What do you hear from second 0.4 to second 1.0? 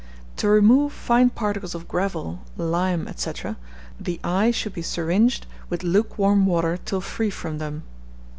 remove